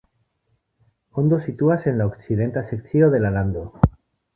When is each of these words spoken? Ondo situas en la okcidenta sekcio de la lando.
Ondo 1.23 1.39
situas 1.49 1.85
en 1.93 2.01
la 2.03 2.09
okcidenta 2.13 2.67
sekcio 2.75 3.15
de 3.17 3.25
la 3.27 3.37
lando. 3.41 3.67